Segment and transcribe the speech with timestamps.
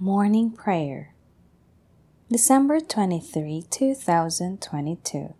[0.00, 1.12] Morning Prayer
[2.30, 5.34] December 23, 2022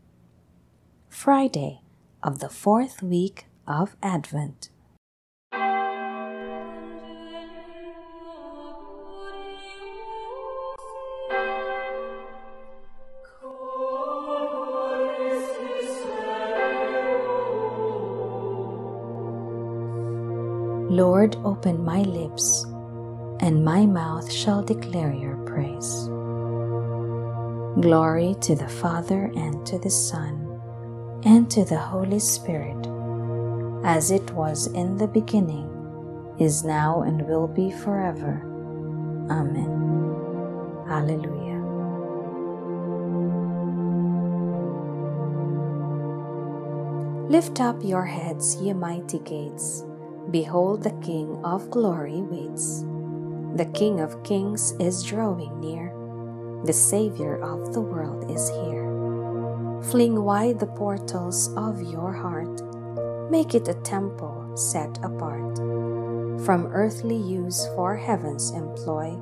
[1.08, 1.80] Friday
[2.24, 4.70] of the fourth week of Advent.
[20.90, 22.66] Lord, open my lips,
[23.40, 26.08] and my mouth shall declare your praise.
[27.80, 30.60] Glory to the Father, and to the Son,
[31.24, 32.86] and to the Holy Spirit,
[33.84, 35.68] as it was in the beginning,
[36.38, 38.42] is now, and will be forever.
[39.30, 39.70] Amen.
[40.88, 41.58] Alleluia.
[47.28, 49.84] Lift up your heads, ye mighty gates
[50.30, 52.84] Behold, the King of glory waits.
[53.58, 55.92] The King of kings is drawing near.
[56.64, 58.86] The Savior of the world is here.
[59.90, 62.62] Fling wide the portals of your heart.
[63.32, 65.56] Make it a temple set apart.
[66.46, 69.18] From earthly use for heaven's employ,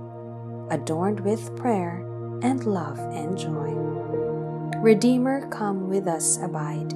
[0.69, 2.05] adorned with prayer
[2.43, 3.73] and love and joy.
[4.83, 6.93] Redeemer, come with us abide.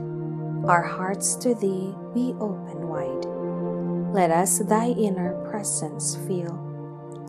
[0.68, 3.24] Our hearts to thee we open wide.
[4.12, 6.69] Let us thy inner presence feel,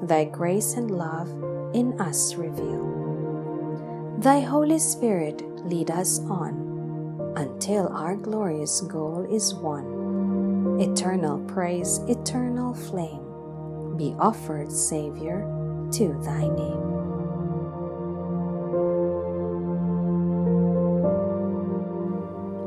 [0.03, 1.30] thy grace and love
[1.73, 4.17] in us reveal.
[4.19, 10.80] Thy Holy Spirit lead us on until our glorious goal is won.
[10.80, 15.41] Eternal praise, eternal flame be offered, Savior,
[15.91, 16.81] to thy name.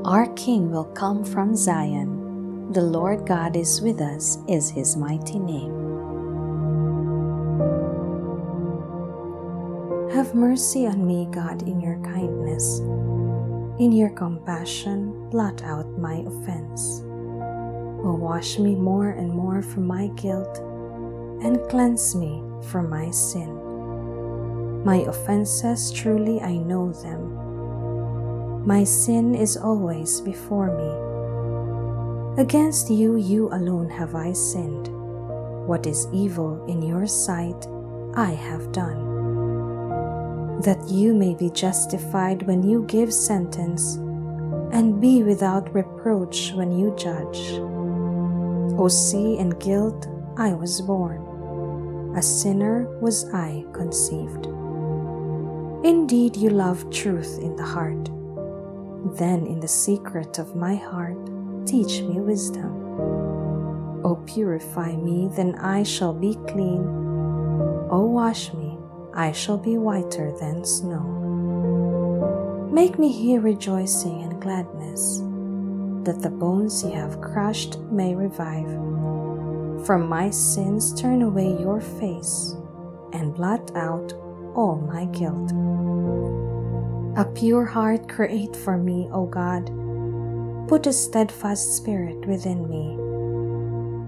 [0.05, 2.25] Our King will come from Zion
[2.75, 5.84] the Lord God is with us, is his mighty name.
[10.25, 12.79] Have mercy on me, God, in your kindness.
[13.79, 17.03] In your compassion, blot out my offense.
[17.05, 20.65] O wash me more and more from my guilt,
[21.45, 23.53] and cleanse me from my sin.
[24.83, 28.65] My offenses, truly I know them.
[28.67, 32.43] My sin is always before me.
[32.43, 34.89] Against you, you alone have I sinned.
[35.69, 37.67] What is evil in your sight,
[38.15, 39.14] I have done.
[40.63, 43.97] That you may be justified when you give sentence,
[44.73, 47.61] and be without reproach when you judge.
[48.79, 54.47] O see and guilt I was born, a sinner was I conceived.
[55.85, 58.11] Indeed, you love truth in the heart.
[59.19, 61.19] Then, in the secret of my heart,
[61.67, 62.73] teach me wisdom.
[64.03, 66.87] O purify me, then I shall be clean.
[67.91, 68.64] O wash me,
[69.15, 72.69] I shall be whiter than snow.
[72.73, 75.19] Make me hear rejoicing and gladness,
[76.05, 78.69] that the bones you have crushed may revive.
[79.87, 82.57] From my sins turn away your face,
[83.13, 84.13] and blot out
[84.55, 85.53] all my guilt.
[87.17, 89.71] A pure heart create for me, O God
[90.67, 92.97] Put a steadfast spirit within me.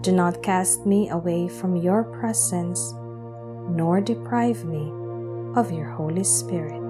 [0.00, 2.94] Do not cast me away from your presence,
[3.68, 4.90] nor deprive me
[5.56, 6.80] of your Holy Spirit.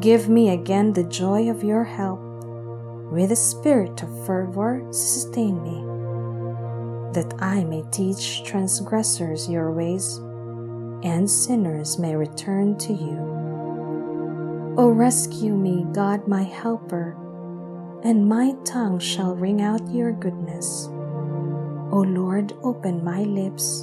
[0.00, 2.20] Give me again the joy of your help.
[3.12, 5.84] With a spirit of fervor, sustain me,
[7.12, 10.16] that I may teach transgressors your ways,
[11.04, 14.74] and sinners may return to you.
[14.78, 17.16] O rescue me, God my helper
[18.04, 20.88] and my tongue shall ring out your goodness.
[21.92, 23.82] O Lord, open my lips,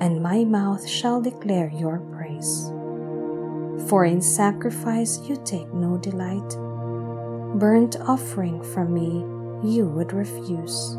[0.00, 2.17] and my mouth shall declare your praise.
[3.88, 6.48] For in sacrifice you take no delight,
[7.58, 9.24] burnt offering from me
[9.62, 10.96] you would refuse.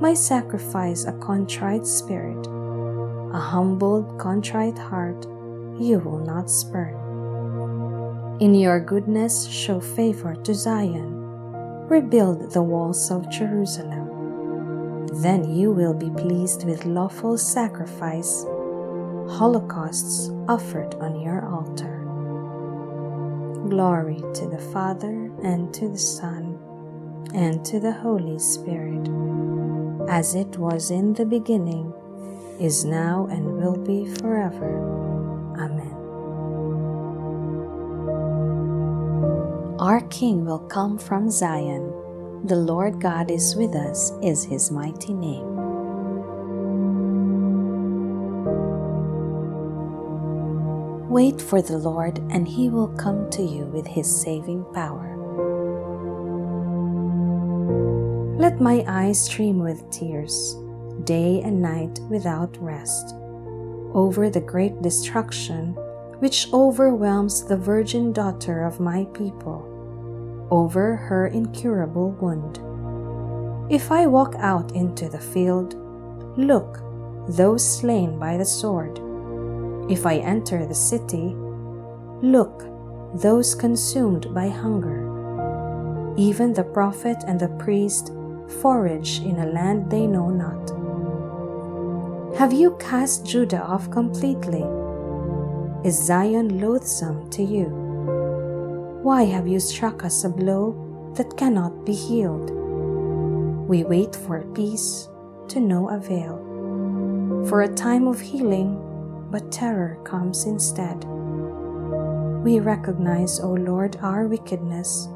[0.00, 2.46] My sacrifice a contrite spirit,
[3.32, 5.26] a humbled, contrite heart
[5.78, 6.96] you will not spurn.
[8.40, 11.16] In your goodness show favor to Zion
[11.90, 15.06] rebuild the walls of Jerusalem.
[15.22, 18.46] Then you will be pleased with lawful sacrifice,
[19.30, 22.04] holocausts offered on your altar.
[23.68, 26.58] Glory to the Father, and to the Son,
[27.32, 29.08] and to the Holy Spirit,
[30.08, 31.92] as it was in the beginning,
[32.58, 34.82] is now, and will be forever.
[35.56, 35.96] Amen.
[39.78, 41.92] Our King will come from Zion.
[42.44, 45.49] The Lord God is with us, is his mighty name.
[51.10, 55.16] Wait for the Lord, and he will come to you with his saving power.
[58.38, 60.54] Let my eyes stream with tears,
[61.02, 63.16] day and night without rest,
[63.92, 65.74] over the great destruction
[66.20, 72.60] which overwhelms the virgin daughter of my people, over her incurable wound.
[73.68, 75.74] If I walk out into the field,
[76.38, 76.78] look,
[77.26, 79.09] those slain by the sword.
[79.90, 81.34] If I enter the city,
[82.22, 82.64] look,
[83.12, 86.14] those consumed by hunger.
[86.16, 88.12] Even the prophet and the priest
[88.62, 90.70] forage in a land they know not.
[92.38, 94.62] Have you cast Judah off completely?
[95.82, 97.66] Is Zion loathsome to you?
[99.02, 102.50] Why have you struck us a blow that cannot be healed?
[103.68, 105.08] We wait for peace
[105.48, 106.38] to no avail,
[107.48, 108.86] for a time of healing,
[109.30, 111.04] but terror comes instead.
[112.44, 115.06] We recognize, O Lord, our wickedness,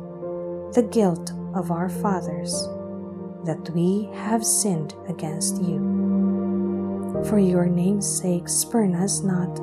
[0.75, 2.69] the guilt of our fathers,
[3.45, 5.79] that we have sinned against you.
[7.29, 9.59] For your name's sake, spurn us not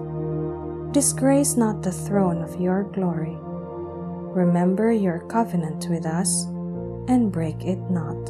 [0.91, 3.37] Disgrace not the throne of your glory.
[3.39, 6.43] Remember your covenant with us
[7.07, 8.25] and break it not.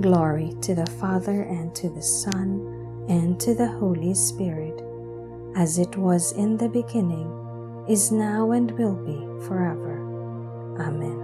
[0.00, 2.75] Glory to the Father and to the Son
[3.08, 4.82] and to the Holy Spirit,
[5.56, 7.32] as it was in the beginning,
[7.88, 10.02] is now, and will be forever.
[10.80, 11.22] Amen.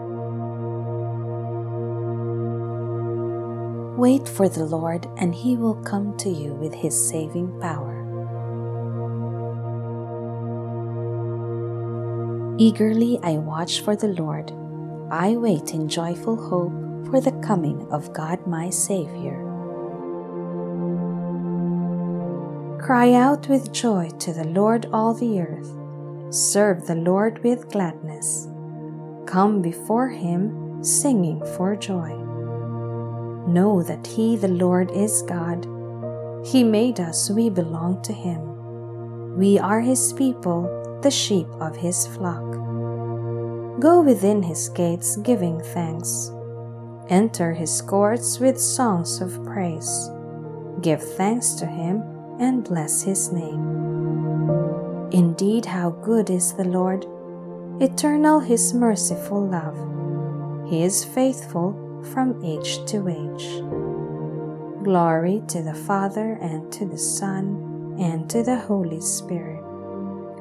[3.96, 7.98] Wait for the Lord, and he will come to you with his saving power.
[12.58, 14.52] Eagerly I watch for the Lord.
[15.10, 19.51] I wait in joyful hope for the coming of God my Savior.
[22.82, 25.70] Cry out with joy to the Lord, all the earth.
[26.34, 28.48] Serve the Lord with gladness.
[29.24, 32.10] Come before him singing for joy.
[33.46, 35.64] Know that he, the Lord, is God.
[36.44, 39.36] He made us, we belong to him.
[39.36, 42.50] We are his people the sheep of his flock.
[43.78, 46.32] Go within his gates giving thanks.
[47.08, 50.10] Enter his courts with songs of praise.
[50.80, 52.11] Give thanks to him
[52.42, 53.62] and bless his name.
[55.12, 57.06] Indeed, how good is the Lord!
[57.80, 59.78] Eternal his merciful love.
[60.68, 61.72] He is faithful
[62.12, 63.46] from age to age.
[64.84, 69.62] Glory to the Father and to the Son and to the Holy Spirit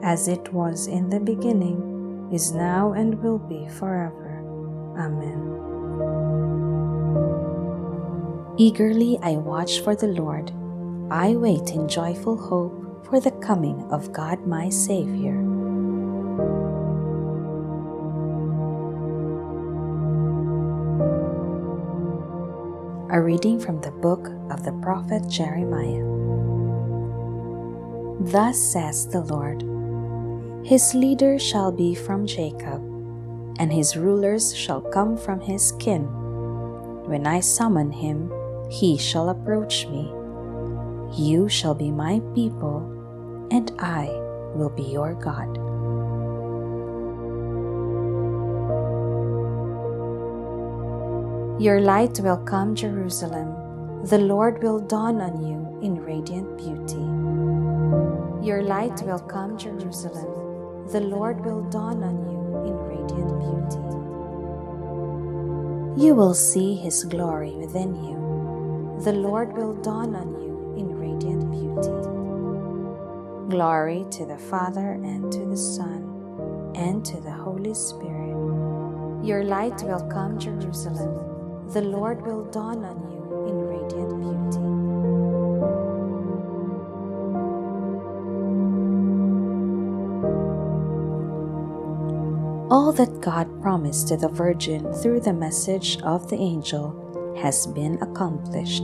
[0.04, 4.42] as it was in the beginning, is now, and will be forever.
[4.98, 5.58] Amen.
[8.58, 10.52] Eagerly I watch for the Lord.
[11.12, 15.36] I wait in joyful hope for the coming of God my Savior.
[23.12, 26.08] A reading from the book of the prophet Jeremiah.
[28.32, 29.68] Thus says the Lord
[30.66, 32.80] his leader shall be from Jacob,
[33.60, 36.08] and his rulers shall come from his kin.
[37.04, 38.32] When I summon him,
[38.70, 40.21] he shall approach me.
[41.14, 44.08] You shall be my people, and I
[44.56, 45.58] will be your God.
[51.62, 54.06] Your light will come, Jerusalem.
[54.06, 57.06] The Lord will dawn on you in radiant beauty.
[58.46, 60.42] Your light will come, Jerusalem
[60.92, 63.80] the Lord will dawn on you in radiant beauty.
[66.06, 68.18] You will see His glory within you.
[69.06, 70.41] The Lord will dawn on you
[73.50, 78.36] Glory to the Father and to the Son and to the Holy Spirit.
[79.24, 81.70] Your light will come, Jerusalem.
[81.74, 84.82] The Lord will dawn on you in radiant beauty.
[92.72, 98.02] all that God promised to the Virgin through the message of the angel has been
[98.02, 98.84] accomplished.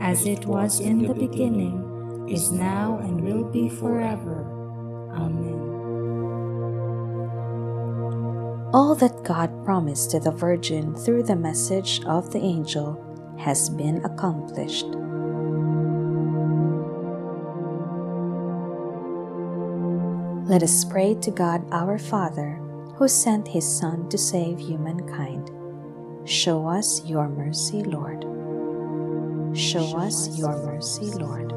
[0.00, 4.44] as it was in the beginning, is now, and will be forever.
[5.14, 5.58] Amen.
[8.74, 13.02] All that God promised to the Virgin through the message of the angel
[13.38, 14.86] has been accomplished.
[20.48, 22.60] Let us pray to God our Father,
[22.96, 25.50] who sent his Son to save humankind.
[26.28, 28.27] Show us your mercy, Lord.
[29.54, 31.52] Show us your mercy, Lord.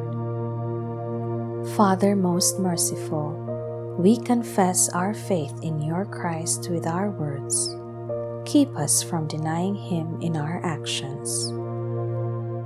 [1.76, 3.32] Father most merciful,
[3.98, 7.76] we confess our faith in your Christ with our words.
[8.50, 11.50] Keep us from denying him in our actions.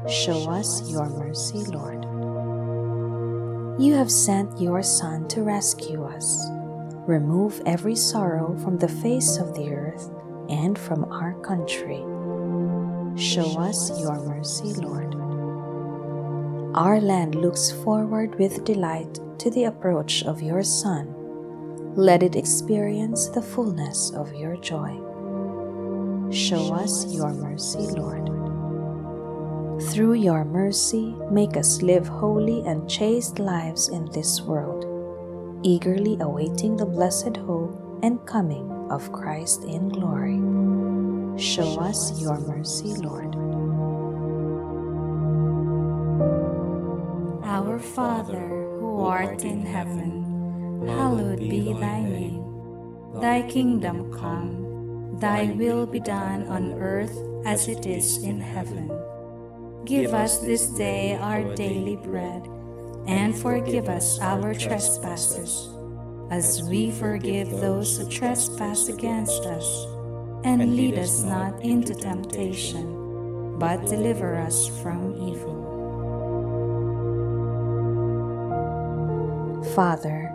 [0.10, 2.04] Show us your mercy, Lord.
[3.82, 6.48] You have sent your Son to rescue us.
[7.08, 10.10] Remove every sorrow from the face of the earth
[10.48, 12.04] and from our country.
[13.18, 15.16] Show us your mercy, Lord.
[16.76, 21.14] Our land looks forward with delight to the approach of your Son.
[21.96, 25.00] Let it experience the fullness of your joy.
[26.30, 28.28] Show us your mercy, Lord.
[29.94, 34.84] Through your mercy, make us live holy and chaste lives in this world,
[35.64, 40.55] eagerly awaiting the blessed hope and coming of Christ in glory.
[41.38, 43.36] Show us your mercy, Lord.
[47.44, 48.48] Our Father,
[48.80, 52.42] who art in heaven, hallowed be thy name.
[53.20, 58.90] Thy kingdom come, thy will be done on earth as it is in heaven.
[59.84, 62.48] Give us this day our daily bread,
[63.08, 65.68] and forgive us our trespasses,
[66.32, 69.95] as we forgive those who trespass against us.
[70.46, 75.66] And lead us not into temptation, but deliver us from evil.
[79.76, 80.32] Father,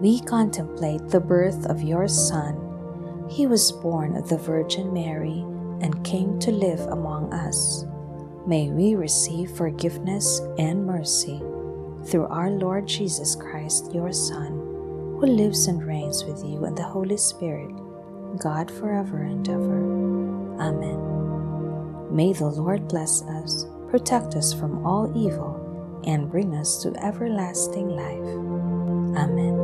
[0.00, 3.26] we contemplate the birth of your Son.
[3.28, 5.44] He was born of the Virgin Mary
[5.82, 7.84] and came to live among us
[8.46, 11.38] may we receive forgiveness and mercy
[12.06, 14.52] through our Lord Jesus Christ, your Son,
[15.20, 17.70] who lives and reigns with you and the Holy Spirit,
[18.38, 20.60] God forever and ever.
[20.60, 21.20] Amen.
[22.10, 27.90] May the Lord bless us, protect us from all evil, and bring us to everlasting
[27.90, 28.50] life.
[29.18, 29.59] Amen.